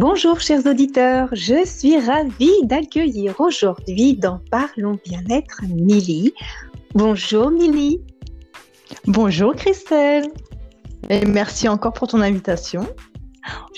Bonjour 0.00 0.40
chers 0.40 0.64
auditeurs, 0.64 1.28
je 1.32 1.62
suis 1.66 1.98
ravie 2.00 2.64
d'accueillir 2.64 3.38
aujourd'hui 3.38 4.16
dans 4.16 4.40
Parlons 4.50 4.98
bien-être 5.04 5.60
Milly. 5.68 6.32
Bonjour 6.94 7.50
Milly. 7.50 8.00
Bonjour 9.04 9.54
Christelle. 9.54 10.24
Et 11.10 11.26
merci 11.26 11.68
encore 11.68 11.92
pour 11.92 12.08
ton 12.08 12.22
invitation. 12.22 12.86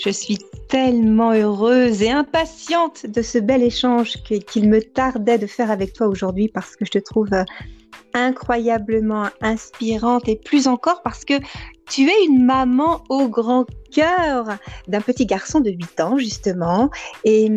Je 0.01 0.11
suis 0.11 0.37
tellement 0.69 1.33
heureuse 1.33 2.01
et 2.01 2.11
impatiente 2.11 3.05
de 3.05 3.21
ce 3.21 3.37
bel 3.37 3.61
échange 3.61 4.13
qu'il 4.23 4.69
me 4.69 4.81
tardait 4.81 5.37
de 5.37 5.45
faire 5.45 5.71
avec 5.71 5.91
toi 5.91 6.07
aujourd'hui 6.07 6.47
parce 6.47 6.77
que 6.77 6.85
je 6.85 6.91
te 6.91 6.99
trouve 6.99 7.33
euh, 7.33 7.43
incroyablement 8.13 9.27
inspirante 9.41 10.29
et 10.29 10.37
plus 10.37 10.69
encore 10.69 11.01
parce 11.01 11.25
que 11.25 11.33
tu 11.89 12.09
es 12.09 12.25
une 12.25 12.45
maman 12.45 13.03
au 13.09 13.27
grand 13.27 13.65
cœur 13.91 14.57
d'un 14.87 15.01
petit 15.01 15.25
garçon 15.25 15.59
de 15.59 15.69
8 15.69 15.99
ans 16.01 16.17
justement 16.17 16.89
et 17.23 17.49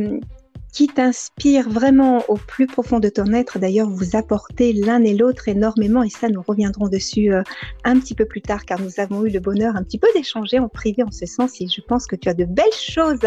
qui 0.76 0.88
t'inspire 0.88 1.70
vraiment 1.70 2.22
au 2.28 2.34
plus 2.34 2.66
profond 2.66 3.00
de 3.00 3.08
ton 3.08 3.32
être. 3.32 3.58
D'ailleurs, 3.58 3.88
vous 3.88 4.14
apportez 4.14 4.74
l'un 4.74 5.02
et 5.04 5.14
l'autre 5.14 5.48
énormément 5.48 6.02
et 6.02 6.10
ça, 6.10 6.28
nous 6.28 6.42
reviendrons 6.46 6.88
dessus 6.88 7.32
euh, 7.32 7.42
un 7.84 7.98
petit 7.98 8.14
peu 8.14 8.26
plus 8.26 8.42
tard 8.42 8.66
car 8.66 8.78
nous 8.78 9.00
avons 9.00 9.24
eu 9.24 9.30
le 9.30 9.40
bonheur 9.40 9.74
un 9.74 9.82
petit 9.82 9.98
peu 9.98 10.08
d'échanger 10.14 10.58
en 10.58 10.68
privé 10.68 11.02
en 11.02 11.10
ce 11.10 11.24
sens 11.24 11.62
et 11.62 11.66
je 11.66 11.80
pense 11.80 12.06
que 12.06 12.14
tu 12.14 12.28
as 12.28 12.34
de 12.34 12.44
belles 12.44 12.66
choses 12.78 13.26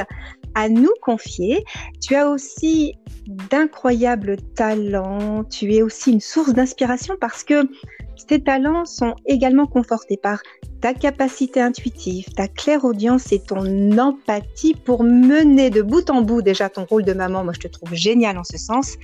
à 0.53 0.69
nous 0.69 0.93
confier. 1.01 1.63
Tu 1.99 2.13
as 2.13 2.29
aussi 2.29 2.93
d'incroyables 3.49 4.37
talents, 4.53 5.43
tu 5.45 5.73
es 5.73 5.81
aussi 5.81 6.11
une 6.11 6.21
source 6.21 6.53
d'inspiration 6.53 7.15
parce 7.19 7.43
que 7.43 7.67
ces 8.27 8.41
talents 8.41 8.85
sont 8.85 9.15
également 9.25 9.65
confortés 9.65 10.17
par 10.17 10.41
ta 10.81 10.93
capacité 10.93 11.61
intuitive, 11.61 12.25
ta 12.35 12.47
claire 12.47 12.85
audience 12.85 13.31
et 13.31 13.39
ton 13.39 13.97
empathie 13.97 14.75
pour 14.75 15.03
mener 15.03 15.69
de 15.69 15.81
bout 15.81 16.09
en 16.09 16.21
bout 16.21 16.41
déjà 16.41 16.69
ton 16.69 16.85
rôle 16.85 17.03
de 17.03 17.13
maman. 17.13 17.43
Moi, 17.43 17.53
je 17.53 17.59
te 17.59 17.67
trouve 17.67 17.93
génial 17.93 18.37
en 18.37 18.43
ce 18.43 18.57
sens 18.57 18.95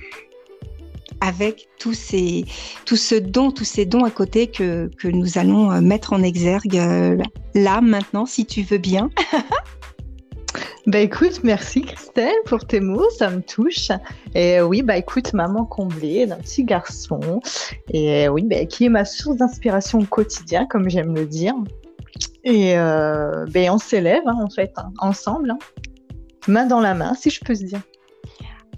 avec 1.20 1.68
tous 1.78 1.94
ces, 1.94 2.44
tous 2.84 2.96
ces 2.96 3.20
dons 3.20 4.04
à 4.04 4.10
côté 4.10 4.48
que, 4.48 4.90
que 4.98 5.08
nous 5.08 5.38
allons 5.38 5.70
euh, 5.70 5.80
mettre 5.80 6.12
en 6.12 6.22
exergue 6.22 6.76
euh, 6.76 7.16
là, 7.54 7.80
maintenant, 7.80 8.26
si 8.26 8.44
tu 8.44 8.62
veux 8.62 8.78
bien. 8.78 9.10
Bah 10.86 11.00
écoute, 11.00 11.40
merci 11.42 11.82
Christelle 11.82 12.36
pour 12.44 12.64
tes 12.64 12.78
mots, 12.78 13.10
ça 13.10 13.28
me 13.28 13.42
touche. 13.42 13.90
Et 14.36 14.60
euh, 14.60 14.66
oui, 14.66 14.82
bah 14.82 14.96
écoute, 14.96 15.32
maman 15.32 15.64
comblée 15.64 16.26
d'un 16.26 16.36
petit 16.36 16.62
garçon, 16.62 17.40
et 17.90 18.28
euh, 18.28 18.30
oui, 18.30 18.44
bah, 18.44 18.64
qui 18.66 18.84
est 18.84 18.88
ma 18.88 19.04
source 19.04 19.36
d'inspiration 19.36 19.98
au 19.98 20.04
quotidien, 20.04 20.64
comme 20.66 20.88
j'aime 20.88 21.12
le 21.12 21.26
dire. 21.26 21.54
Et 22.44 22.78
euh, 22.78 23.46
bah, 23.52 23.72
on 23.72 23.78
s'élève 23.78 24.22
hein, 24.26 24.38
en 24.40 24.48
fait, 24.48 24.74
hein, 24.76 24.92
ensemble, 25.00 25.50
hein. 25.50 25.58
main 26.46 26.66
dans 26.66 26.80
la 26.80 26.94
main, 26.94 27.14
si 27.14 27.30
je 27.30 27.40
peux 27.44 27.56
se 27.56 27.64
dire. 27.64 27.80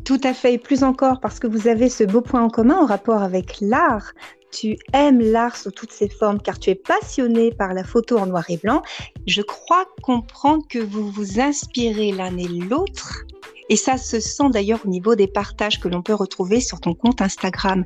Tout 0.06 0.20
à 0.24 0.32
fait, 0.32 0.54
et 0.54 0.58
plus 0.58 0.84
encore 0.84 1.20
parce 1.20 1.38
que 1.38 1.46
vous 1.46 1.68
avez 1.68 1.90
ce 1.90 2.04
beau 2.04 2.22
point 2.22 2.42
en 2.42 2.48
commun 2.48 2.78
en 2.78 2.86
rapport 2.86 3.22
avec 3.22 3.56
l'art 3.60 4.14
tu 4.50 4.76
aimes 4.92 5.20
l'art 5.20 5.56
sous 5.56 5.70
toutes 5.70 5.92
ses 5.92 6.08
formes 6.08 6.40
car 6.40 6.58
tu 6.58 6.70
es 6.70 6.74
passionné 6.74 7.50
par 7.50 7.74
la 7.74 7.84
photo 7.84 8.18
en 8.18 8.26
noir 8.26 8.44
et 8.48 8.56
blanc, 8.56 8.82
je 9.26 9.42
crois 9.42 9.86
comprendre 10.02 10.64
que 10.68 10.78
vous 10.78 11.10
vous 11.10 11.40
inspirez 11.40 12.12
l'un 12.12 12.36
et 12.36 12.48
l'autre. 12.48 13.24
Et 13.68 13.76
ça 13.76 13.98
se 13.98 14.20
sent 14.20 14.50
d'ailleurs 14.50 14.80
au 14.84 14.88
niveau 14.88 15.14
des 15.14 15.26
partages 15.26 15.78
que 15.78 15.88
l'on 15.88 16.02
peut 16.02 16.14
retrouver 16.14 16.60
sur 16.60 16.80
ton 16.80 16.94
compte 16.94 17.20
Instagram. 17.20 17.84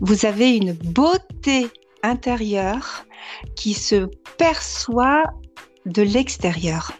Vous 0.00 0.26
avez 0.26 0.56
une 0.56 0.72
beauté 0.72 1.68
intérieure 2.02 3.04
qui 3.54 3.74
se 3.74 4.08
perçoit 4.38 5.22
de 5.86 6.02
l'extérieur. 6.02 6.92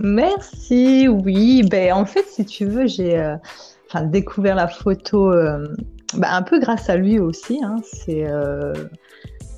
Merci, 0.00 1.06
oui. 1.08 1.62
Ben, 1.68 1.92
en 1.92 2.06
fait, 2.06 2.24
si 2.26 2.44
tu 2.44 2.64
veux, 2.64 2.86
j'ai 2.86 3.16
euh, 3.16 3.36
découvert 4.02 4.56
la 4.56 4.68
photo 4.68 5.30
euh, 5.30 5.68
bah, 6.14 6.28
un 6.32 6.42
peu 6.42 6.60
grâce 6.60 6.88
à 6.90 6.96
lui 6.96 7.18
aussi. 7.18 7.60
Hein, 7.62 7.76
c'est 7.82 8.26
euh, 8.26 8.74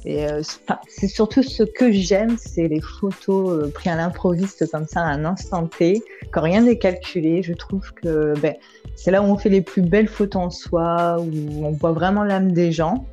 euh, 0.06 0.42
c'est 0.88 1.08
surtout 1.08 1.42
ce 1.42 1.64
que 1.64 1.90
j'aime, 1.90 2.36
c'est 2.38 2.68
les 2.68 2.80
photos 2.80 3.50
euh, 3.50 3.70
prises 3.70 3.92
à 3.92 3.96
l'improviste 3.96 4.70
comme 4.70 4.86
ça 4.86 5.00
à 5.00 5.06
un 5.06 5.24
instant 5.24 5.66
T, 5.66 6.02
quand 6.30 6.42
rien 6.42 6.62
n'est 6.62 6.78
calculé. 6.78 7.42
Je 7.42 7.52
trouve 7.52 7.92
que 7.94 8.38
ben, 8.40 8.54
c'est 8.94 9.10
là 9.10 9.22
où 9.22 9.26
on 9.26 9.36
fait 9.36 9.48
les 9.48 9.62
plus 9.62 9.82
belles 9.82 10.08
photos 10.08 10.42
en 10.42 10.50
soi, 10.50 11.16
où 11.18 11.66
on 11.66 11.72
voit 11.72 11.92
vraiment 11.92 12.22
l'âme 12.22 12.52
des 12.52 12.72
gens. 12.72 13.06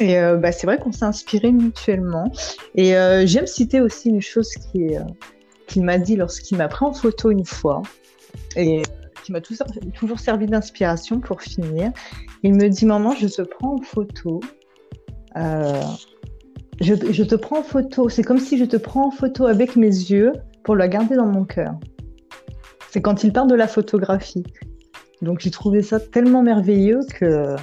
Et 0.00 0.14
bah, 0.38 0.50
c'est 0.50 0.66
vrai 0.66 0.78
qu'on 0.78 0.92
s'est 0.92 1.04
inspiré 1.04 1.52
mutuellement. 1.52 2.32
Et 2.74 2.94
j'aime 3.26 3.46
citer 3.46 3.82
aussi 3.82 4.08
une 4.08 4.22
chose 4.22 4.50
qu'il 4.72 5.84
m'a 5.84 5.98
dit 5.98 6.16
lorsqu'il 6.16 6.56
m'a 6.56 6.68
pris 6.68 6.86
en 6.86 6.94
photo 6.94 7.30
une 7.30 7.44
fois. 7.44 7.82
Et 8.56 8.80
qui 9.22 9.32
m'a 9.32 9.40
toujours 9.40 10.18
servi 10.18 10.46
d'inspiration 10.46 11.20
pour 11.20 11.42
finir. 11.42 11.92
Il 12.42 12.54
me 12.54 12.68
dit 12.68 12.86
Maman, 12.86 13.12
je 13.12 13.26
te 13.26 13.42
prends 13.42 13.74
en 13.74 13.82
photo. 13.82 14.40
Euh, 15.36 15.82
je, 16.80 17.22
te 17.22 17.34
prends 17.34 17.60
en 17.60 17.62
photo. 17.62 18.08
C'est 18.08 18.22
comme 18.22 18.38
si 18.38 18.58
je 18.58 18.64
te 18.64 18.76
prends 18.76 19.08
en 19.08 19.10
photo 19.10 19.46
avec 19.46 19.76
mes 19.76 19.86
yeux 19.86 20.32
pour 20.64 20.76
la 20.76 20.88
garder 20.88 21.16
dans 21.16 21.26
mon 21.26 21.44
cœur. 21.44 21.74
C'est 22.90 23.02
quand 23.02 23.22
il 23.22 23.32
parle 23.32 23.48
de 23.48 23.54
la 23.54 23.68
photographie. 23.68 24.44
Donc 25.22 25.40
j'ai 25.40 25.50
trouvé 25.50 25.82
ça 25.82 26.00
tellement 26.00 26.42
merveilleux 26.42 27.00
que 27.14 27.54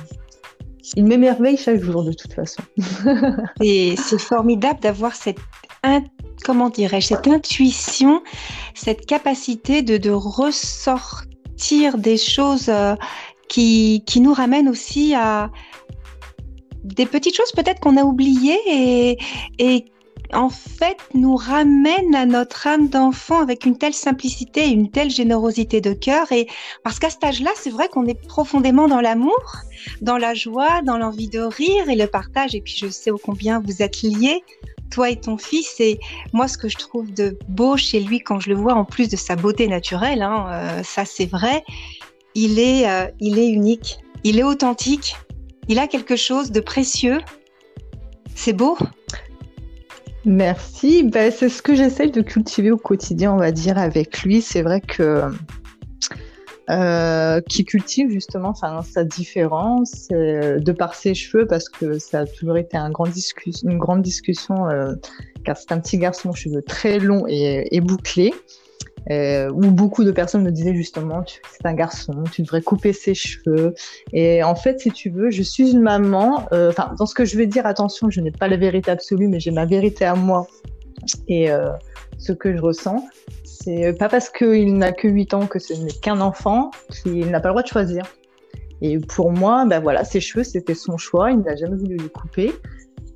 il 0.96 1.06
m'émerveille 1.06 1.58
chaque 1.58 1.82
jour 1.82 2.04
de 2.04 2.14
toute 2.14 2.34
façon. 2.34 2.64
Et 3.62 3.96
c'est 3.98 4.20
formidable 4.20 4.80
d'avoir 4.80 5.16
cette 5.16 5.40
comment 6.44 6.70
dirais-je 6.70 7.08
cette 7.08 7.28
intuition, 7.28 8.22
cette 8.74 9.06
capacité 9.06 9.82
de, 9.82 9.98
de 9.98 10.12
ressortir 10.12 11.28
des 11.98 12.18
choses 12.18 12.70
euh, 12.70 12.96
qui, 13.50 14.04
qui 14.06 14.22
nous 14.22 14.34
ramènent 14.34 14.70
aussi 14.70 15.14
à 15.16 15.50
des 16.84 17.06
petites 17.06 17.36
choses 17.36 17.52
peut-être 17.52 17.80
qu'on 17.80 17.98
a 17.98 18.04
oubliées 18.04 18.60
et, 18.68 19.18
et 19.60 19.86
en 20.34 20.50
fait 20.50 20.98
nous 21.14 21.36
ramènent 21.36 22.16
à 22.16 22.26
notre 22.26 22.68
âme 22.68 22.90
d'enfant 22.90 23.42
avec 23.42 23.66
une 23.66 23.78
telle 23.78 23.94
simplicité 23.94 24.66
et 24.66 24.72
une 24.72 24.92
telle 24.92 25.10
générosité 25.10 25.82
de 25.82 25.94
cœur. 25.94 26.32
Et 26.32 26.48
parce 26.84 27.00
qu'à 27.00 27.10
cet 27.10 27.24
âge-là, 27.24 27.52
c'est 27.56 27.70
vrai 27.70 27.88
qu'on 27.88 28.06
est 28.06 28.28
profondément 28.28 28.88
dans 28.88 29.02
l'amour, 29.02 29.58
dans 30.02 30.18
la 30.18 30.34
joie, 30.34 30.82
dans 30.82 30.98
l'envie 30.98 31.30
de 31.30 31.40
rire 31.40 31.90
et 31.90 31.96
le 31.96 32.08
partage. 32.08 32.56
Et 32.56 32.62
puis 32.62 32.76
je 32.78 32.88
sais 32.88 33.12
au 33.12 33.18
combien 33.18 33.60
vous 33.60 33.82
êtes 33.82 34.02
liés 34.02 34.44
toi 34.90 35.10
et 35.10 35.18
ton 35.18 35.38
fils. 35.38 35.80
Et 35.80 36.00
moi, 36.34 36.48
ce 36.48 36.58
que 36.58 36.70
je 36.70 36.78
trouve 36.78 37.14
de 37.14 37.38
beau 37.50 37.78
chez 37.78 38.00
lui, 38.00 38.20
quand 38.20 38.40
je 38.40 38.50
le 38.50 38.56
vois, 38.56 38.74
en 38.74 38.86
plus 38.86 39.10
de 39.10 39.16
sa 39.16 39.36
beauté 39.36 39.68
naturelle, 39.68 40.22
hein, 40.22 40.48
euh, 40.50 40.84
ça 40.84 41.06
c'est 41.06 41.26
vrai, 41.26 41.64
il 42.36 42.60
est, 42.60 42.90
euh, 42.90 43.08
il 43.20 43.40
est 43.40 43.50
unique, 43.50 44.00
il 44.24 44.40
est 44.40 44.44
authentique, 44.44 45.16
il 45.68 45.80
a 45.80 45.88
quelque 45.88 46.16
chose 46.16 46.52
de 46.52 46.60
précieux. 46.60 47.20
C'est 48.36 48.54
beau. 48.54 48.78
Merci. 50.28 51.04
Ben, 51.04 51.32
c'est 51.32 51.48
ce 51.48 51.62
que 51.62 51.74
j'essaye 51.74 52.12
de 52.12 52.22
cultiver 52.22 52.70
au 52.70 52.78
quotidien, 52.78 53.32
on 53.32 53.38
va 53.38 53.54
dire, 53.54 53.78
avec 53.78 54.24
lui. 54.24 54.42
C'est 54.42 54.62
vrai 54.62 54.82
que 54.82 55.24
euh, 56.70 57.40
qui 57.48 57.64
cultive 57.64 58.10
justement 58.10 58.54
sa 58.54 59.06
différence 59.06 60.10
euh, 60.12 60.60
de 60.60 60.72
par 60.74 60.96
ses 60.96 61.14
cheveux 61.14 61.48
parce 61.48 61.70
que 61.70 61.98
ça 61.98 62.20
a 62.20 62.26
toujours 62.26 62.58
été 62.58 62.76
une 62.76 62.90
grande 62.90 64.02
discussion 64.02 64.68
euh, 64.68 64.94
car 65.46 65.56
c'est 65.56 65.72
un 65.72 65.80
petit 65.80 65.98
garçon 65.98 66.32
aux 66.32 66.36
cheveux 66.36 66.62
très 66.62 67.00
longs 67.00 67.24
et, 67.30 67.74
et 67.74 67.80
bouclés 67.80 68.34
euh, 69.12 69.50
où 69.52 69.72
beaucoup 69.72 70.04
de 70.04 70.12
personnes 70.12 70.44
me 70.44 70.52
disaient 70.52 70.76
justement 70.76 71.24
c'est 71.26 71.66
un 71.66 71.74
garçon, 71.74 72.24
tu 72.32 72.42
devrais 72.42 72.62
couper 72.62 72.94
ses 72.94 73.14
cheveux. 73.14 73.74
Et 74.14 74.44
en 74.44 74.56
fait, 74.56 74.80
si 74.80 74.92
tu 74.92 75.10
veux, 75.10 75.32
je 75.32 75.44
suis 75.44 75.72
une 75.72 75.82
maman. 75.82 76.48
Enfin, 76.52 76.94
dans 76.98 77.06
ce 77.06 77.16
que 77.16 77.26
je 77.26 77.38
vais 77.38 77.48
dire, 77.48 77.66
attention, 77.66 78.10
je 78.10 78.22
n'ai 78.22 78.32
pas 78.32 78.48
la 78.48 78.58
vérité 78.58 78.92
absolue, 78.92 79.28
mais 79.28 79.40
j'ai 79.40 79.52
ma 79.52 79.66
vérité 79.66 80.06
à 80.06 80.16
moi 80.16 80.48
et 81.28 81.50
ce 82.18 82.32
que 82.34 82.56
je 82.56 82.62
ressens. 82.62 83.04
C'est 83.44 83.94
pas 83.98 84.10
parce 84.10 84.30
qu'il 84.30 84.78
n'a 84.78 84.92
que 84.92 85.08
8 85.08 85.34
ans 85.34 85.48
que 85.48 85.60
ce 85.60 85.74
n'est 85.74 85.92
qu'un 85.92 86.22
enfant 86.22 86.72
qu'il 86.90 87.30
n'a 87.30 87.40
pas 87.40 87.50
le 87.50 87.54
droit 87.54 87.64
de 87.64 87.68
choisir. 87.68 88.04
Et 88.82 89.00
pour 89.00 89.32
moi, 89.32 89.66
ben 89.66 89.80
voilà, 89.80 90.04
ses 90.04 90.20
cheveux, 90.20 90.44
c'était 90.44 90.76
son 90.76 90.98
choix. 90.98 91.32
Il 91.32 91.40
n'a 91.40 91.56
jamais 91.56 91.76
voulu 91.76 91.98
les 91.98 92.10
couper. 92.10 92.54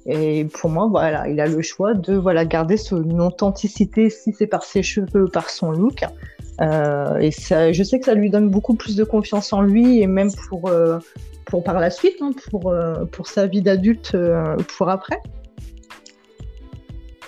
Et 0.05 0.45
pour 0.45 0.69
moi, 0.69 0.87
voilà, 0.89 1.27
il 1.27 1.39
a 1.39 1.47
le 1.47 1.61
choix 1.61 1.93
de 1.93 2.15
voilà 2.15 2.45
garder 2.45 2.77
son 2.77 3.19
authenticité, 3.19 4.09
si 4.09 4.33
c'est 4.33 4.47
par 4.47 4.63
ses 4.63 4.81
cheveux, 4.81 5.27
par 5.27 5.49
son 5.49 5.71
look. 5.71 6.03
Euh, 6.59 7.17
et 7.17 7.31
je 7.31 7.83
sais 7.83 7.99
que 7.99 8.05
ça 8.05 8.13
lui 8.13 8.29
donne 8.29 8.49
beaucoup 8.49 8.75
plus 8.75 8.95
de 8.95 9.03
confiance 9.03 9.53
en 9.53 9.61
lui 9.61 10.01
et 10.01 10.07
même 10.07 10.31
pour, 10.49 10.69
euh, 10.69 10.99
pour 11.45 11.63
par 11.63 11.79
la 11.79 11.89
suite, 11.89 12.17
hein, 12.21 12.31
pour, 12.49 12.71
euh, 12.71 13.05
pour 13.05 13.27
sa 13.27 13.47
vie 13.47 13.61
d'adulte, 13.61 14.15
pour 14.75 14.89
après. 14.89 15.21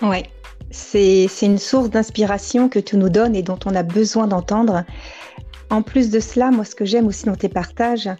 Ouais, 0.02 0.24
c'est 0.70 1.28
une 1.42 1.58
source 1.58 1.90
d'inspiration 1.90 2.68
que 2.68 2.80
tu 2.80 2.96
nous 2.96 3.08
donnes 3.08 3.36
et 3.36 3.42
dont 3.42 3.58
on 3.66 3.74
a 3.74 3.82
besoin 3.84 4.26
d'entendre. 4.26 4.84
En 5.70 5.82
plus 5.82 6.10
de 6.10 6.20
cela, 6.20 6.50
moi, 6.50 6.64
ce 6.64 6.74
que 6.74 6.84
j'aime 6.84 7.06
aussi 7.06 7.26
dans 7.26 7.36
tes 7.36 7.48
partages, 7.48 8.10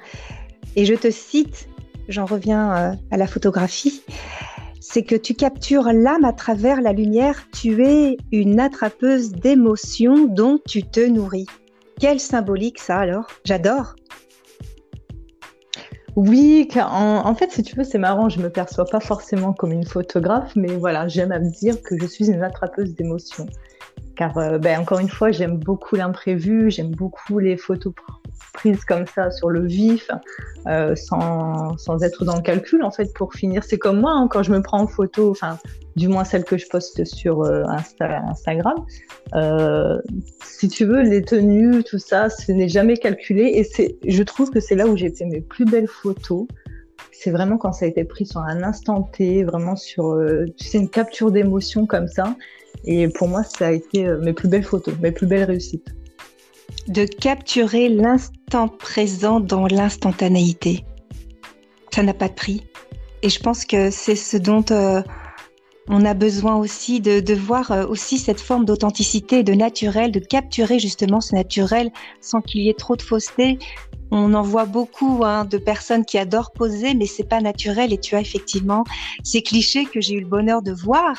et 0.76 0.84
je 0.86 0.94
te 0.94 1.10
cite, 1.10 1.68
j'en 2.08 2.24
reviens 2.24 2.96
à 3.10 3.16
la 3.16 3.26
photographie, 3.26 4.02
c'est 4.94 5.02
que 5.02 5.16
tu 5.16 5.34
captures 5.34 5.92
l'âme 5.92 6.24
à 6.24 6.32
travers 6.32 6.80
la 6.80 6.92
lumière. 6.92 7.48
Tu 7.50 7.84
es 7.84 8.16
une 8.30 8.60
attrapeuse 8.60 9.32
d'émotions 9.32 10.26
dont 10.26 10.60
tu 10.68 10.84
te 10.84 11.00
nourris. 11.00 11.46
Quelle 11.98 12.20
symbolique 12.20 12.78
ça 12.78 12.98
alors? 12.98 13.26
J'adore. 13.44 13.96
Oui, 16.14 16.68
en, 16.76 17.34
fait, 17.34 17.50
si 17.50 17.64
tu 17.64 17.74
veux, 17.74 17.82
c'est 17.82 17.98
marrant, 17.98 18.28
je 18.28 18.38
me 18.38 18.48
perçois 18.48 18.84
pas 18.84 19.00
forcément 19.00 19.52
comme 19.52 19.72
une 19.72 19.84
photographe, 19.84 20.52
mais 20.54 20.76
voilà, 20.76 21.08
j'aime 21.08 21.32
à 21.32 21.40
me 21.40 21.50
dire 21.50 21.82
que 21.82 21.98
je 21.98 22.06
suis 22.06 22.30
une 22.30 22.44
attrapeuse 22.44 22.94
d'émotions. 22.94 23.46
Car, 24.16 24.36
euh, 24.38 24.58
ben, 24.58 24.80
encore 24.80 25.00
une 25.00 25.08
fois, 25.08 25.30
j'aime 25.32 25.56
beaucoup 25.56 25.96
l'imprévu, 25.96 26.70
j'aime 26.70 26.90
beaucoup 26.90 27.38
les 27.38 27.56
photos 27.56 27.92
prises 28.52 28.84
comme 28.84 29.06
ça 29.06 29.30
sur 29.30 29.50
le 29.50 29.66
vif, 29.66 30.08
euh, 30.66 30.94
sans, 30.94 31.76
sans, 31.76 32.02
être 32.02 32.24
dans 32.24 32.36
le 32.36 32.42
calcul, 32.42 32.82
en 32.82 32.90
fait, 32.90 33.12
pour 33.14 33.34
finir. 33.34 33.64
C'est 33.64 33.78
comme 33.78 34.00
moi, 34.00 34.12
hein, 34.12 34.28
quand 34.30 34.42
je 34.42 34.52
me 34.52 34.62
prends 34.62 34.80
en 34.80 34.86
photo, 34.86 35.30
enfin, 35.30 35.58
du 35.96 36.08
moins 36.08 36.24
celle 36.24 36.44
que 36.44 36.56
je 36.56 36.66
poste 36.68 37.04
sur 37.04 37.42
euh, 37.42 37.64
Instagram, 37.64 38.76
si 40.42 40.68
tu 40.68 40.84
veux, 40.84 41.02
les 41.02 41.22
tenues, 41.22 41.82
tout 41.82 41.98
ça, 41.98 42.30
ce 42.30 42.52
n'est 42.52 42.68
jamais 42.68 42.96
calculé. 42.96 43.52
Et 43.56 44.10
je 44.10 44.22
trouve 44.22 44.50
que 44.50 44.60
c'est 44.60 44.76
là 44.76 44.86
où 44.86 44.96
j'ai 44.96 45.10
fait 45.10 45.24
mes 45.24 45.40
plus 45.40 45.64
belles 45.64 45.88
photos. 45.88 46.46
C'est 47.12 47.30
vraiment 47.30 47.58
quand 47.58 47.72
ça 47.72 47.84
a 47.84 47.88
été 47.88 48.04
pris 48.04 48.26
sur 48.26 48.40
un 48.40 48.62
instant 48.62 49.02
T, 49.02 49.44
vraiment 49.44 49.76
sur, 49.76 50.12
euh, 50.12 50.46
tu 50.56 50.66
sais, 50.66 50.78
une 50.78 50.88
capture 50.88 51.30
d'émotion 51.30 51.86
comme 51.86 52.08
ça. 52.08 52.36
Et 52.86 53.08
pour 53.08 53.28
moi, 53.28 53.42
ça 53.44 53.68
a 53.68 53.72
été 53.72 54.04
mes 54.22 54.32
plus 54.32 54.48
belles 54.48 54.64
photos, 54.64 54.94
mes 55.00 55.12
plus 55.12 55.26
belles 55.26 55.44
réussites 55.44 55.94
de 56.88 57.04
capturer 57.04 57.88
l'instant 57.88 58.68
présent 58.68 59.40
dans 59.40 59.66
l'instantanéité. 59.66 60.84
Ça 61.92 62.02
n'a 62.02 62.14
pas 62.14 62.28
de 62.28 62.34
prix. 62.34 62.64
Et 63.22 63.28
je 63.28 63.40
pense 63.40 63.64
que 63.64 63.90
c'est 63.90 64.16
ce 64.16 64.36
dont 64.36 64.64
euh, 64.70 65.02
on 65.88 66.04
a 66.04 66.14
besoin 66.14 66.56
aussi 66.56 67.00
de, 67.00 67.20
de 67.20 67.34
voir 67.34 67.70
euh, 67.70 67.86
aussi 67.86 68.18
cette 68.18 68.40
forme 68.40 68.64
d'authenticité, 68.64 69.42
de 69.42 69.54
naturel, 69.54 70.12
de 70.12 70.18
capturer 70.18 70.78
justement 70.78 71.20
ce 71.20 71.34
naturel 71.34 71.90
sans 72.20 72.40
qu'il 72.40 72.62
y 72.62 72.68
ait 72.68 72.74
trop 72.74 72.96
de 72.96 73.02
fausseté. 73.02 73.58
On 74.10 74.34
en 74.34 74.42
voit 74.42 74.66
beaucoup 74.66 75.22
hein, 75.24 75.44
de 75.46 75.56
personnes 75.56 76.04
qui 76.04 76.18
adorent 76.18 76.52
poser, 76.52 76.94
mais 76.94 77.06
c'est 77.06 77.28
pas 77.28 77.40
naturel. 77.40 77.92
Et 77.92 77.98
tu 77.98 78.14
as 78.14 78.20
effectivement 78.20 78.84
ces 79.22 79.42
clichés 79.42 79.86
que 79.86 80.00
j'ai 80.00 80.14
eu 80.14 80.20
le 80.20 80.28
bonheur 80.28 80.60
de 80.60 80.72
voir 80.72 81.16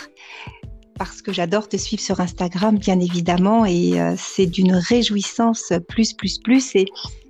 parce 0.98 1.22
que 1.22 1.34
j'adore 1.34 1.68
te 1.68 1.78
suivre 1.78 2.02
sur 2.02 2.20
Instagram, 2.20 2.78
bien 2.78 3.00
évidemment, 3.00 3.66
et 3.66 4.00
euh, 4.00 4.16
c'est 4.18 4.46
d'une 4.46 4.74
réjouissance 4.74 5.74
plus, 5.88 6.14
plus, 6.14 6.40
plus. 6.40 6.76
Et 6.76 6.86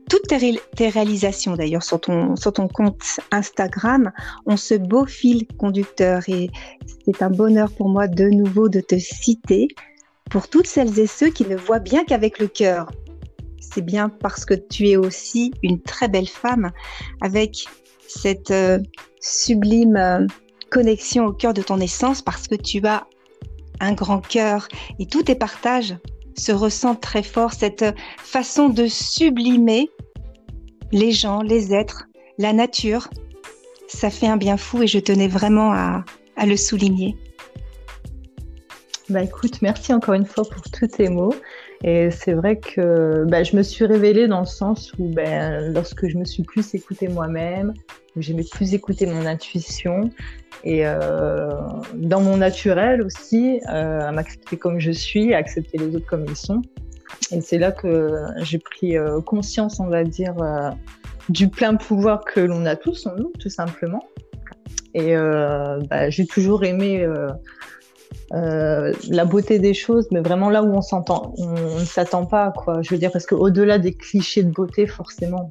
toutes 0.09 0.27
tes, 0.27 0.89
réalisations, 0.89 1.55
d'ailleurs, 1.55 1.83
sur 1.83 1.99
ton, 1.99 2.35
sur 2.35 2.53
ton 2.53 2.67
compte 2.67 3.01
Instagram, 3.31 4.11
ont 4.45 4.57
ce 4.57 4.75
beau 4.75 5.05
fil 5.05 5.47
conducteur. 5.57 6.21
Et 6.27 6.49
c'est 7.05 7.21
un 7.21 7.29
bonheur 7.29 7.71
pour 7.71 7.89
moi 7.89 8.07
de 8.07 8.25
nouveau 8.25 8.69
de 8.69 8.81
te 8.81 8.97
citer 8.97 9.67
pour 10.29 10.47
toutes 10.47 10.67
celles 10.67 10.99
et 10.99 11.07
ceux 11.07 11.29
qui 11.29 11.45
ne 11.45 11.55
voient 11.55 11.79
bien 11.79 12.03
qu'avec 12.03 12.39
le 12.39 12.47
cœur. 12.47 12.91
C'est 13.59 13.83
bien 13.83 14.09
parce 14.09 14.45
que 14.45 14.53
tu 14.53 14.89
es 14.89 14.95
aussi 14.95 15.51
une 15.63 15.81
très 15.81 16.07
belle 16.07 16.27
femme 16.27 16.71
avec 17.21 17.67
cette 18.07 18.51
euh, 18.51 18.79
sublime 19.19 19.97
euh, 19.97 20.27
connexion 20.69 21.25
au 21.25 21.33
cœur 21.33 21.53
de 21.53 21.61
ton 21.61 21.79
essence 21.79 22.21
parce 22.21 22.47
que 22.47 22.55
tu 22.55 22.85
as 22.85 23.07
un 23.79 23.93
grand 23.93 24.19
cœur 24.19 24.67
et 24.99 25.05
tous 25.05 25.23
tes 25.23 25.35
partages 25.35 25.95
se 26.37 26.51
ressentent 26.51 27.01
très 27.01 27.23
fort, 27.23 27.53
cette 27.53 27.85
façon 28.17 28.69
de 28.69 28.87
sublimer 28.87 29.89
les 30.91 31.11
gens, 31.11 31.41
les 31.41 31.73
êtres, 31.73 32.05
la 32.37 32.53
nature. 32.53 33.09
Ça 33.87 34.09
fait 34.09 34.27
un 34.27 34.37
bien 34.37 34.57
fou 34.57 34.83
et 34.83 34.87
je 34.87 34.99
tenais 34.99 35.27
vraiment 35.27 35.71
à, 35.73 36.03
le 36.45 36.57
souligner. 36.57 37.15
Bah 39.09 39.23
écoute, 39.23 39.61
merci 39.61 39.93
encore 39.93 40.15
une 40.15 40.25
fois 40.25 40.43
pour 40.43 40.63
tous 40.63 40.87
tes 40.87 41.09
mots. 41.09 41.33
Et 41.83 42.09
c'est 42.09 42.33
vrai 42.33 42.59
que 42.59 43.23
bah, 43.27 43.43
je 43.43 43.55
me 43.55 43.61
suis 43.61 43.85
révélée 43.85 44.27
dans 44.27 44.39
le 44.39 44.45
sens 44.45 44.91
où 44.97 45.07
ben, 45.09 45.71
lorsque 45.73 46.07
je 46.07 46.17
me 46.17 46.25
suis 46.25 46.43
plus 46.43 46.73
écoutée 46.73 47.07
moi-même, 47.07 47.73
j'aimais 48.17 48.45
plus 48.49 48.73
écouter 48.73 49.05
mon 49.05 49.25
intuition, 49.25 50.09
et 50.65 50.85
euh, 50.85 51.51
dans 51.93 52.21
mon 52.21 52.37
naturel 52.37 53.03
aussi, 53.03 53.61
euh, 53.69 53.99
à 54.01 54.11
m'accepter 54.11 54.57
comme 54.57 54.79
je 54.79 54.91
suis, 54.91 55.33
à 55.33 55.37
accepter 55.37 55.77
les 55.77 55.95
autres 55.95 56.07
comme 56.07 56.25
ils 56.27 56.35
sont. 56.35 56.61
Et 57.31 57.39
c'est 57.41 57.59
là 57.59 57.71
que 57.71 58.25
j'ai 58.39 58.57
pris 58.57 58.97
euh, 58.97 59.21
conscience, 59.21 59.79
on 59.79 59.87
va 59.87 60.03
dire, 60.03 60.35
du 61.29 61.49
plein 61.49 61.75
pouvoir 61.75 62.23
que 62.25 62.39
l'on 62.39 62.65
a 62.65 62.75
tous 62.75 63.05
en 63.05 63.15
nous, 63.15 63.31
tout 63.39 63.49
simplement. 63.49 64.03
Et 64.95 65.13
bah, 65.15 66.09
j'ai 66.09 66.25
toujours 66.25 66.63
aimé 66.63 67.05
la 68.31 69.25
beauté 69.25 69.59
des 69.59 69.73
choses, 69.73 70.07
mais 70.11 70.21
vraiment 70.21 70.49
là 70.49 70.63
où 70.63 70.73
on 70.73 70.81
s'entend, 70.81 71.33
on, 71.37 71.79
ne 71.79 71.85
s'attend 71.85 72.25
pas, 72.25 72.51
quoi. 72.51 72.81
Je 72.81 72.89
veux 72.89 72.97
dire, 72.97 73.11
parce 73.11 73.25
qu'au-delà 73.25 73.77
des 73.77 73.93
clichés 73.93 74.41
de 74.41 74.51
beauté, 74.51 74.87
forcément, 74.87 75.47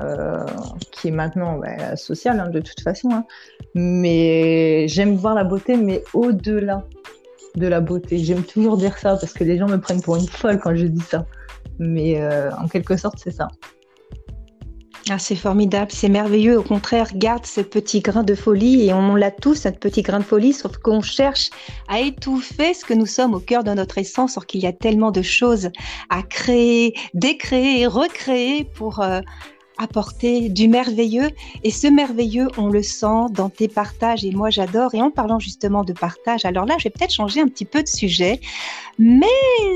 euh, 0.00 0.44
qui 0.92 1.08
est 1.08 1.12
maintenant 1.12 1.58
bah, 1.58 1.96
social 1.96 2.40
hein, 2.40 2.48
de 2.48 2.60
toute 2.60 2.80
façon. 2.80 3.10
Hein. 3.12 3.24
Mais 3.74 4.88
j'aime 4.88 5.14
voir 5.16 5.34
la 5.34 5.44
beauté, 5.44 5.76
mais 5.76 6.02
au-delà 6.14 6.84
de 7.56 7.66
la 7.66 7.80
beauté. 7.80 8.18
J'aime 8.18 8.44
toujours 8.44 8.76
dire 8.76 8.96
ça 8.98 9.16
parce 9.16 9.32
que 9.32 9.44
les 9.44 9.58
gens 9.58 9.68
me 9.68 9.78
prennent 9.78 10.02
pour 10.02 10.16
une 10.16 10.28
folle 10.28 10.58
quand 10.60 10.74
je 10.74 10.86
dis 10.86 11.02
ça. 11.02 11.26
Mais 11.78 12.20
euh, 12.20 12.50
en 12.56 12.68
quelque 12.68 12.96
sorte, 12.96 13.18
c'est 13.18 13.30
ça. 13.30 13.48
Ah, 15.08 15.18
c'est 15.18 15.34
formidable, 15.34 15.90
c'est 15.90 16.08
merveilleux. 16.08 16.58
Au 16.58 16.62
contraire, 16.62 17.08
garde 17.14 17.44
ce 17.44 17.60
petit 17.60 18.00
grain 18.00 18.22
de 18.22 18.34
folie 18.36 18.86
et 18.86 18.92
on 18.92 19.16
l'a 19.16 19.32
tous, 19.32 19.54
ce 19.56 19.68
petit 19.70 20.02
grain 20.02 20.20
de 20.20 20.24
folie, 20.24 20.52
sauf 20.52 20.76
qu'on 20.76 21.00
cherche 21.00 21.50
à 21.88 21.98
étouffer 21.98 22.74
ce 22.74 22.84
que 22.84 22.94
nous 22.94 23.06
sommes 23.06 23.34
au 23.34 23.40
cœur 23.40 23.64
de 23.64 23.72
notre 23.72 23.98
essence, 23.98 24.36
or 24.36 24.46
qu'il 24.46 24.60
y 24.60 24.66
a 24.66 24.72
tellement 24.72 25.10
de 25.10 25.22
choses 25.22 25.70
à 26.10 26.22
créer, 26.22 26.94
décréer, 27.14 27.88
recréer 27.88 28.64
pour 28.64 29.00
euh, 29.00 29.20
apporter 29.80 30.48
du 30.48 30.68
merveilleux. 30.68 31.30
Et 31.64 31.70
ce 31.70 31.86
merveilleux, 31.86 32.48
on 32.58 32.68
le 32.68 32.82
sent 32.82 33.30
dans 33.32 33.48
tes 33.48 33.68
partages. 33.68 34.24
Et 34.24 34.30
moi, 34.32 34.50
j'adore. 34.50 34.94
Et 34.94 35.00
en 35.00 35.10
parlant 35.10 35.38
justement 35.38 35.84
de 35.84 35.92
partage, 35.92 36.44
alors 36.44 36.66
là, 36.66 36.76
je 36.78 36.84
vais 36.84 36.90
peut-être 36.90 37.12
changer 37.12 37.40
un 37.40 37.48
petit 37.48 37.64
peu 37.64 37.82
de 37.82 37.88
sujet, 37.88 38.40
mais 38.98 39.26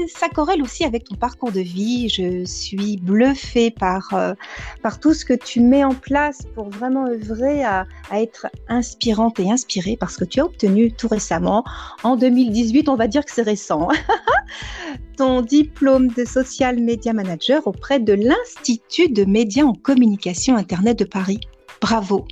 ça 0.09 0.29
corrèle 0.29 0.62
aussi 0.62 0.85
avec 0.85 1.05
ton 1.05 1.17
parcours 1.17 1.53
de 1.53 1.61
vie. 1.61 2.09
Je 2.09 2.45
suis 2.45 2.99
bluffée 2.99 3.71
par, 3.71 4.12
euh, 4.12 4.35
par 4.83 5.01
tout 5.01 5.15
ce 5.15 5.25
que 5.25 5.35
tu 5.35 5.61
mets 5.61 5.85
en 5.85 5.95
place 5.95 6.43
pour 6.55 6.69
vraiment 6.69 7.06
œuvrer 7.06 7.65
à, 7.65 7.87
à 8.11 8.21
être 8.21 8.47
inspirante 8.69 9.41
et 9.41 9.51
inspirée 9.51 9.97
parce 9.99 10.17
que 10.17 10.25
tu 10.25 10.41
as 10.41 10.45
obtenu 10.45 10.93
tout 10.93 11.08
récemment, 11.08 11.65
en 12.03 12.17
2018, 12.17 12.89
on 12.89 12.96
va 12.96 13.06
dire 13.06 13.25
que 13.25 13.31
c'est 13.32 13.43
récent, 13.43 13.89
ton 15.17 15.43
diplôme 15.43 16.09
de 16.09 16.25
social 16.25 16.81
media 16.81 17.13
manager 17.13 17.67
auprès 17.67 18.01
de 18.01 18.13
l'Institut 18.13 19.09
de 19.09 19.25
médias 19.25 19.65
en 19.65 19.75
communication 19.75 20.56
Internet 20.56 20.99
de 20.99 21.05
Paris. 21.05 21.41
Bravo. 21.81 22.27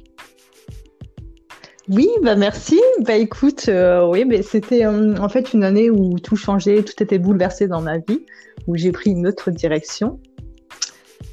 Oui, 1.88 2.08
bah 2.22 2.36
merci. 2.36 2.80
Bah 3.00 3.16
écoute, 3.16 3.66
euh, 3.68 4.06
oui, 4.06 4.24
mais 4.24 4.42
c'était 4.42 4.86
en 4.86 5.28
fait 5.28 5.52
une 5.52 5.64
année 5.64 5.90
où 5.90 6.18
tout 6.18 6.36
changeait, 6.36 6.82
tout 6.82 7.02
était 7.02 7.18
bouleversé 7.18 7.66
dans 7.66 7.80
ma 7.80 7.98
vie, 7.98 8.24
où 8.66 8.76
j'ai 8.76 8.92
pris 8.92 9.10
une 9.10 9.26
autre 9.26 9.50
direction. 9.50 10.20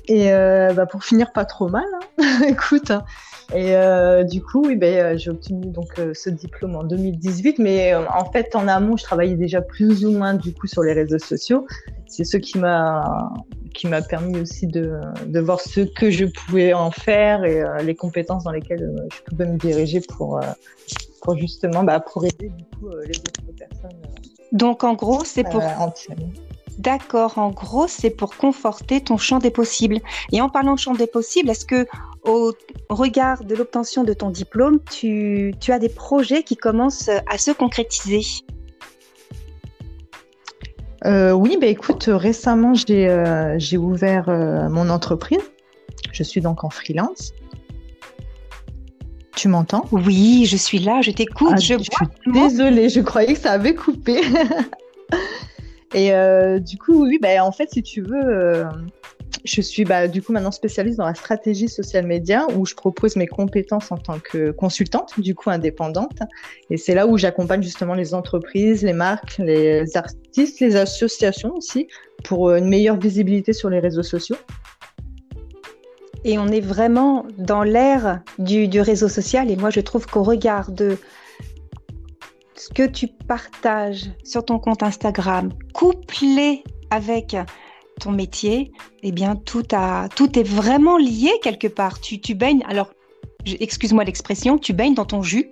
Et 0.08 0.34
euh, 0.34 0.74
bah, 0.74 0.88
pour 0.88 1.04
finir 1.04 1.32
pas 1.32 1.46
trop 1.46 1.70
mal, 1.70 1.86
hein. 2.18 2.42
écoute, 2.48 2.90
hein. 2.90 3.04
Et 3.56 3.76
euh, 3.76 4.24
du 4.24 4.44
coup, 4.44 4.64
oui, 4.68 4.76
ben, 4.76 4.94
euh, 4.94 5.18
j'ai 5.18 5.32
obtenu 5.32 5.68
donc 5.68 5.98
euh, 5.98 6.14
ce 6.14 6.30
diplôme 6.30 6.76
en 6.76 6.84
2018, 6.84 7.58
mais 7.58 7.96
en 7.96 8.26
fait, 8.32 8.56
en 8.56 8.68
amont, 8.68 8.96
je 8.96 9.04
travaillais 9.04 9.36
déjà 9.36 9.62
plus 9.62 10.06
ou 10.06 10.12
moins 10.12 10.36
du 10.36 10.54
coup 10.54 10.68
sur 10.68 10.84
les 10.84 10.94
réseaux 10.94 11.18
sociaux. 11.18 11.66
C'est 12.08 12.24
ce 12.24 12.38
qui 12.38 12.60
m'a 12.60 13.32
qui 13.74 13.88
m'a 13.88 14.02
permis 14.02 14.40
aussi 14.40 14.68
de, 14.68 15.00
de, 15.28 15.40
voir 15.40 15.62
ce 15.62 15.82
que 15.82 16.10
je 16.10 16.26
pouvais 16.26 16.74
en 16.74 16.92
faire 16.92 17.46
et 17.46 17.64
les 17.84 17.96
compétences 17.96 18.44
dans 18.44 18.52
lesquelles 18.52 18.92
je 19.14 19.22
pouvais 19.30 19.46
me 19.46 19.58
diriger 19.58 20.02
pour 20.02 20.40
pour 21.22 21.38
justement 21.38 21.84
bah, 21.84 22.00
pour 22.00 22.26
aider 22.26 22.50
du 22.50 22.64
coup 22.78 22.90
les 22.90 23.18
autres 23.20 23.54
personnes. 23.58 23.98
Donc 24.52 24.84
en 24.84 24.96
gros, 24.96 25.24
c'est 25.24 25.44
pour 25.44 25.62
D'accord, 26.80 27.38
en 27.38 27.50
gros, 27.50 27.90
c'est 27.90 28.10
pour 28.10 28.38
conforter 28.38 29.02
ton 29.02 29.18
champ 29.18 29.40
des 29.40 29.52
possibles. 29.52 30.00
Et 30.32 30.40
en 30.40 30.48
parlant 30.48 30.76
de 30.76 30.80
champ 30.80 30.94
des 30.94 31.08
possibles, 31.08 31.50
est-ce 31.50 31.66
que 31.66 31.86
au 32.24 32.54
regard 32.90 33.44
de 33.44 33.56
l'obtention 33.56 34.04
de 34.04 34.14
ton 34.14 34.30
diplôme, 34.30 34.80
tu, 34.92 35.54
as 35.68 35.80
des 35.80 35.90
projets 35.90 36.44
qui 36.44 36.56
commencent 36.56 37.10
à 37.28 37.38
se 37.38 37.52
concrétiser 37.52 38.22
euh, 41.06 41.32
oui, 41.32 41.58
bah 41.60 41.68
écoute, 41.68 42.10
récemment 42.12 42.74
j'ai 42.74 43.08
euh, 43.08 43.58
ouvert 43.78 44.28
euh, 44.28 44.68
mon 44.70 44.90
entreprise. 44.90 45.40
Je 46.12 46.24
suis 46.24 46.42
donc 46.42 46.64
en 46.64 46.70
freelance. 46.70 47.34
Tu 49.36 49.48
m'entends? 49.48 49.86
Oui, 49.92 50.46
je 50.46 50.58
suis 50.58 50.80
là, 50.80 51.02
je 51.02 51.12
t'écoute. 51.12 51.54
Ah, 51.54 51.60
je, 51.60 51.76
suis 51.78 52.34
désolée, 52.34 52.90
je 52.90 53.00
croyais 53.00 53.34
que 53.34 53.40
ça 53.40 53.54
avait 53.54 53.76
coupé. 53.76 54.22
Et 55.94 56.12
du 56.60 56.78
coup, 56.78 57.06
oui, 57.06 57.18
bah, 57.22 57.44
en 57.44 57.52
fait, 57.52 57.70
si 57.72 57.82
tu 57.82 58.02
veux, 58.02 58.66
je 59.50 59.62
suis 59.62 59.84
bah, 59.84 60.08
du 60.08 60.22
coup 60.22 60.32
maintenant 60.32 60.52
spécialiste 60.52 60.98
dans 60.98 61.06
la 61.06 61.16
stratégie 61.16 61.68
social 61.68 62.06
média 62.06 62.46
où 62.56 62.66
je 62.66 62.76
propose 62.76 63.16
mes 63.16 63.28
compétences 63.28 63.92
en 63.92 63.98
tant 63.98 64.20
que 64.20 64.52
consultante, 64.52 65.20
du 65.20 65.36
coup 65.36 65.50
indépendante. 65.50 66.20
Et 66.70 66.78
c'est 66.78 66.94
là 66.94 67.08
où 67.08 67.18
j'accompagne 67.18 67.64
justement 67.64 67.96
les 67.96 68.14
entreprises, 68.14 68.84
les 68.84 68.94
marques, 68.94 69.38
les 69.40 69.98
artistes, 69.98 70.60
les 70.60 70.76
associations 70.76 71.54
aussi 71.56 71.88
pour 72.24 72.52
une 72.52 72.68
meilleure 72.68 72.98
visibilité 72.98 73.54
sur 73.54 73.70
les 73.70 73.80
réseaux 73.80 74.04
sociaux. 74.04 74.38
Et 76.26 76.38
on 76.38 76.48
est 76.48 76.62
vraiment 76.62 77.26
dans 77.38 77.64
l'ère 77.64 78.22
du, 78.38 78.82
réseau 78.82 79.08
social. 79.08 79.50
Et 79.50 79.56
moi, 79.56 79.70
je 79.70 79.80
trouve 79.80 80.06
qu'au 80.06 80.24
regard 80.24 80.72
de 80.72 80.98
ce 82.56 82.70
que 82.70 82.86
tu 82.86 83.08
partages 83.08 84.12
sur 84.24 84.44
ton 84.44 84.60
compte 84.60 84.84
Instagram, 84.84 85.50
couplé 85.74 86.64
avec 86.90 87.38
ton 88.00 88.12
métier, 88.12 88.72
eh 89.04 89.12
bien, 89.12 89.36
tout, 89.36 89.68
a, 89.72 90.10
tout 90.16 90.38
est 90.40 90.44
vraiment 90.44 90.98
lié 90.98 91.32
quelque 91.42 91.68
part. 91.68 92.00
Tu, 92.00 92.20
tu 92.20 92.34
baignes, 92.34 92.64
alors, 92.68 92.92
excuse-moi 93.46 94.04
l'expression, 94.04 94.58
tu 94.58 94.74
baignes 94.74 94.96
dans 94.96 95.06
ton 95.06 95.22
jus. 95.22 95.50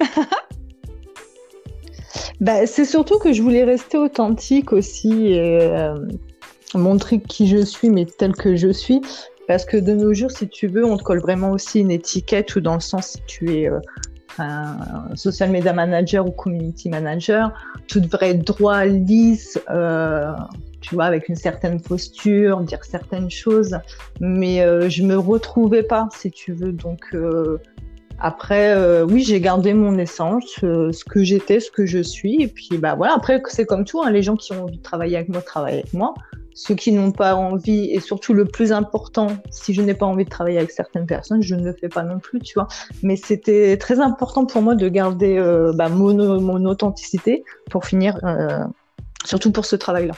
bah, 2.42 2.66
c'est 2.66 2.86
surtout 2.86 3.20
que 3.20 3.34
je 3.34 3.42
voulais 3.42 3.64
rester 3.64 3.98
authentique 3.98 4.74
aussi 4.74 5.28
et 5.28 5.40
euh, 5.40 5.96
montrer 6.74 7.20
qui 7.20 7.48
je 7.48 7.64
suis, 7.64 7.90
mais 7.90 8.06
tel 8.06 8.34
que 8.34 8.56
je 8.56 8.72
suis. 8.72 9.02
Parce 9.48 9.64
que 9.64 9.78
de 9.78 9.94
nos 9.94 10.14
jours, 10.14 10.32
si 10.32 10.48
tu 10.50 10.68
veux, 10.68 10.84
on 10.84 10.98
te 10.98 11.04
colle 11.04 11.22
vraiment 11.22 11.52
aussi 11.52 11.80
une 11.80 11.92
étiquette 11.92 12.56
ou 12.56 12.60
dans 12.60 12.74
le 12.74 12.82
sens 12.82 13.12
si 13.12 13.22
tu 13.28 13.58
es 13.58 13.70
euh, 13.70 13.80
social 15.16 15.50
media 15.50 15.74
manager 15.74 16.26
ou 16.28 16.32
community 16.32 16.90
manager, 16.90 17.52
tout 17.88 18.00
devrait 18.00 18.32
être 18.32 18.46
droit, 18.46 18.86
lisse, 18.86 19.60
euh, 19.70 20.32
tu 20.82 20.96
vois, 20.96 21.06
avec 21.06 21.28
une 21.30 21.36
certaine 21.36 21.82
posture, 21.82 22.62
dire 22.62 22.84
certaines 22.84 23.30
choses. 23.30 23.78
Mais 24.20 24.62
euh, 24.62 24.90
je 24.90 25.04
me 25.04 25.18
retrouvais 25.18 25.84
pas, 25.84 26.10
si 26.16 26.32
tu 26.32 26.54
veux. 26.54 26.72
Donc 26.72 27.02
euh, 27.14 27.58
après, 28.20 28.74
euh, 28.74 29.06
oui, 29.06 29.24
j'ai 29.24 29.42
gardé 29.42 29.74
mon 29.74 29.98
essence, 29.98 30.46
ce 30.62 31.04
que 31.04 31.24
j'étais, 31.24 31.60
ce 31.60 31.72
que 31.72 31.86
je 31.86 32.00
suis. 32.00 32.42
Et 32.42 32.48
puis 32.48 32.78
bah 32.78 32.96
voilà. 32.96 33.14
Après, 33.14 33.42
c'est 33.48 33.66
comme 33.66 33.86
tout. 33.86 34.02
Hein, 34.02 34.12
les 34.12 34.24
gens 34.24 34.36
qui 34.36 34.54
ont 34.54 34.64
envie 34.64 34.78
de 34.78 34.84
travailler 34.84 35.18
avec 35.18 35.30
moi 35.30 35.42
travaillent 35.42 35.80
avec 35.80 35.94
moi 35.94 36.14
ceux 36.58 36.74
qui 36.74 36.92
n'ont 36.92 37.12
pas 37.12 37.36
envie, 37.36 37.92
et 37.92 38.00
surtout 38.00 38.34
le 38.34 38.44
plus 38.44 38.72
important, 38.72 39.28
si 39.52 39.76
je 39.76 39.82
n'ai 39.84 39.94
pas 39.94 40.08
envie 40.08 40.26
de 40.26 40.30
travailler 40.30 40.58
avec 40.58 40.72
certaines 40.72 41.06
personnes, 41.06 41.44
je 41.44 41.54
ne 41.54 41.64
le 41.64 41.72
fais 41.72 41.88
pas 41.88 42.02
non 42.02 42.18
plus, 42.18 42.40
tu 42.40 42.56
vois. 42.56 42.68
Mais 43.04 43.16
c'était 43.16 43.78
très 43.78 44.00
important 44.00 44.48
pour 44.48 44.64
moi 44.64 44.74
de 44.74 44.90
garder 44.90 45.38
euh, 45.38 45.72
bah, 45.76 45.88
mon, 45.88 46.42
mon, 46.42 46.66
authenticité 46.66 47.44
pour 47.70 47.86
finir, 47.86 48.18
euh, 48.24 48.66
surtout 49.24 49.52
pour 49.52 49.66
ce 49.66 49.76
travail-là. 49.76 50.16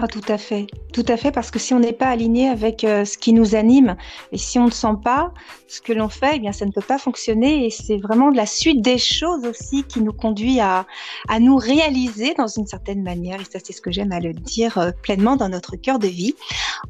Ah, 0.00 0.06
tout 0.06 0.22
à 0.28 0.38
fait, 0.38 0.68
tout 0.92 1.04
à 1.08 1.16
fait, 1.16 1.32
parce 1.32 1.50
que 1.50 1.58
si 1.58 1.74
on 1.74 1.80
n'est 1.80 1.92
pas 1.92 2.06
aligné 2.06 2.48
avec 2.48 2.84
euh, 2.84 3.04
ce 3.04 3.18
qui 3.18 3.32
nous 3.32 3.56
anime 3.56 3.96
et 4.30 4.38
si 4.38 4.56
on 4.56 4.66
ne 4.66 4.70
sent 4.70 4.94
pas 5.02 5.32
ce 5.66 5.80
que 5.80 5.92
l'on 5.92 6.08
fait, 6.08 6.34
eh 6.36 6.38
bien 6.38 6.52
ça 6.52 6.66
ne 6.66 6.70
peut 6.70 6.80
pas 6.80 6.98
fonctionner 6.98 7.66
et 7.66 7.70
c'est 7.70 7.96
vraiment 7.96 8.30
la 8.30 8.46
suite 8.46 8.80
des 8.80 8.98
choses 8.98 9.44
aussi 9.44 9.82
qui 9.82 10.00
nous 10.00 10.12
conduit 10.12 10.60
à, 10.60 10.86
à 11.28 11.40
nous 11.40 11.56
réaliser 11.56 12.34
dans 12.34 12.46
une 12.46 12.68
certaine 12.68 13.02
manière 13.02 13.40
et 13.40 13.44
ça 13.44 13.58
c'est 13.62 13.72
ce 13.72 13.80
que 13.80 13.90
j'aime 13.90 14.12
à 14.12 14.20
le 14.20 14.32
dire 14.32 14.78
euh, 14.78 14.92
pleinement 15.02 15.34
dans 15.34 15.48
notre 15.48 15.74
cœur 15.74 15.98
de 15.98 16.06
vie. 16.06 16.36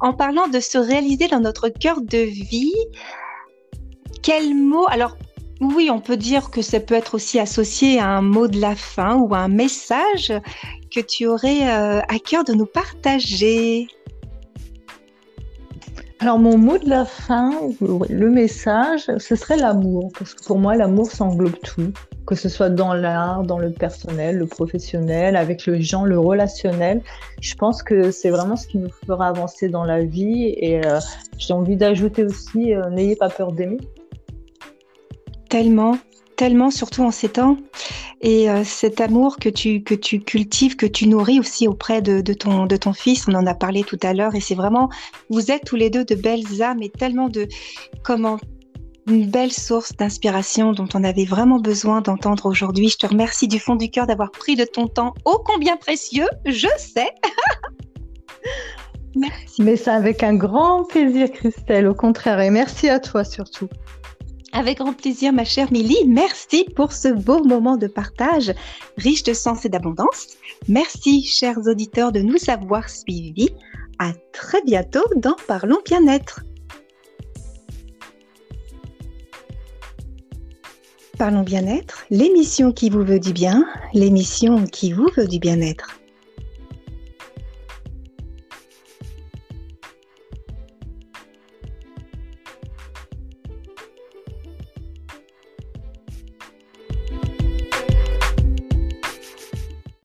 En 0.01 0.13
parlant 0.13 0.47
de 0.47 0.59
se 0.59 0.77
réaliser 0.77 1.27
dans 1.27 1.39
notre 1.39 1.69
cœur 1.69 2.01
de 2.01 2.19
vie, 2.19 2.75
quel 4.21 4.53
mot 4.53 4.85
alors 4.87 5.17
oui, 5.61 5.89
on 5.91 5.99
peut 5.99 6.15
dire 6.15 6.51
que 6.51 6.61
ça 6.61 6.79
peut 6.79 6.95
être 6.95 7.15
aussi 7.15 7.37
associé 7.37 7.99
à 7.99 8.07
un 8.07 8.21
mot 8.21 8.47
de 8.47 8.61
la 8.61 8.75
fin 8.75 9.17
ou 9.17 9.33
à 9.35 9.39
un 9.39 9.49
message 9.49 10.31
que 10.89 10.99
tu 10.99 11.27
aurais 11.27 11.69
euh, 11.69 11.99
à 12.01 12.19
cœur 12.19 12.43
de 12.43 12.53
nous 12.53 12.65
partager 12.65 13.87
alors 16.21 16.37
mon 16.37 16.57
mot 16.57 16.77
de 16.77 16.89
la 16.89 17.05
fin, 17.05 17.53
le 17.79 18.29
message, 18.29 19.09
ce 19.19 19.35
serait 19.37 19.55
l'amour, 19.55 20.11
parce 20.19 20.33
que 20.33 20.43
pour 20.43 20.59
moi 20.59 20.75
l'amour 20.75 21.09
ça 21.09 21.23
englobe 21.23 21.57
tout, 21.63 21.93
que 22.27 22.35
ce 22.35 22.49
soit 22.49 22.69
dans 22.69 22.93
l'art, 22.93 23.43
dans 23.43 23.57
le 23.57 23.71
personnel, 23.71 24.37
le 24.37 24.45
professionnel, 24.45 25.37
avec 25.37 25.65
le 25.65 25.79
gens, 25.79 26.03
le 26.03 26.19
relationnel. 26.19 27.01
Je 27.39 27.55
pense 27.55 27.81
que 27.81 28.11
c'est 28.11 28.31
vraiment 28.31 28.57
ce 28.57 28.67
qui 28.67 28.79
nous 28.79 28.91
fera 29.07 29.29
avancer 29.29 29.69
dans 29.69 29.85
la 29.85 30.03
vie 30.03 30.53
et 30.57 30.85
euh, 30.85 30.99
j'ai 31.37 31.53
envie 31.53 31.77
d'ajouter 31.77 32.25
aussi, 32.25 32.75
euh, 32.75 32.89
n'ayez 32.89 33.15
pas 33.15 33.29
peur 33.29 33.53
d'aimer. 33.53 33.77
Tellement, 35.49 35.97
tellement, 36.35 36.69
surtout 36.69 37.03
en 37.03 37.11
ces 37.11 37.29
temps. 37.29 37.55
Et 38.21 38.49
euh, 38.49 38.63
cet 38.65 38.99
amour 38.99 39.37
que 39.37 39.47
tu, 39.49 39.81
cultives, 39.81 40.75
que 40.75 40.85
tu 40.85 41.07
nourris 41.07 41.39
aussi 41.39 41.67
auprès 41.67 42.01
de, 42.01 42.19
de, 42.21 42.33
ton, 42.33 42.65
de 42.65 42.75
ton 42.75 42.93
fils, 42.93 43.25
on 43.27 43.33
en 43.33 43.45
a 43.45 43.53
parlé 43.53 43.83
tout 43.83 43.99
à 44.03 44.13
l'heure, 44.13 44.35
et 44.35 44.41
c'est 44.41 44.55
vraiment, 44.55 44.89
vous 45.29 45.51
êtes 45.51 45.63
tous 45.65 45.77
les 45.77 45.89
deux 45.89 46.03
de 46.03 46.15
belles 46.15 46.61
âmes 46.61 46.81
et 46.81 46.89
tellement 46.89 47.29
de, 47.29 47.47
comment, 48.03 48.37
une 49.07 49.29
belle 49.29 49.51
source 49.51 49.95
d'inspiration 49.95 50.73
dont 50.73 50.87
on 50.93 51.03
avait 51.03 51.25
vraiment 51.25 51.59
besoin 51.59 52.01
d'entendre 52.01 52.45
aujourd'hui. 52.45 52.89
Je 52.89 52.97
te 52.97 53.07
remercie 53.07 53.47
du 53.47 53.59
fond 53.59 53.75
du 53.75 53.89
cœur 53.89 54.05
d'avoir 54.05 54.31
pris 54.31 54.55
de 54.55 54.65
ton 54.65 54.87
temps 54.87 55.13
ô 55.25 55.41
combien 55.45 55.77
précieux, 55.77 56.27
je 56.45 56.67
sais. 56.77 57.09
merci. 59.15 59.63
Mais 59.63 59.75
c'est 59.75 59.91
avec 59.91 60.23
un 60.23 60.35
grand 60.35 60.83
plaisir, 60.83 61.31
Christelle, 61.31 61.87
au 61.87 61.95
contraire, 61.95 62.39
et 62.39 62.49
merci 62.49 62.89
à 62.89 62.99
toi 62.99 63.23
surtout. 63.23 63.69
Avec 64.51 64.79
grand 64.79 64.93
plaisir, 64.93 65.31
ma 65.31 65.45
chère 65.45 65.71
Milly. 65.71 66.07
Merci 66.07 66.65
pour 66.75 66.91
ce 66.91 67.07
beau 67.09 67.43
moment 67.43 67.77
de 67.77 67.87
partage, 67.87 68.51
riche 68.97 69.23
de 69.23 69.33
sens 69.33 69.65
et 69.65 69.69
d'abondance. 69.69 70.27
Merci, 70.67 71.23
chers 71.23 71.59
auditeurs, 71.67 72.11
de 72.11 72.21
nous 72.21 72.37
avoir 72.47 72.89
suivis. 72.89 73.49
À 73.99 74.13
très 74.33 74.61
bientôt 74.63 75.03
dans 75.17 75.35
Parlons 75.47 75.81
Bien-être. 75.85 76.41
Parlons 81.17 81.43
Bien-être, 81.43 82.05
l'émission 82.09 82.71
qui 82.71 82.89
vous 82.89 83.03
veut 83.03 83.19
du 83.19 83.33
bien, 83.33 83.65
l'émission 83.93 84.63
qui 84.63 84.93
vous 84.93 85.09
veut 85.17 85.27
du 85.27 85.37
bien-être. 85.37 85.98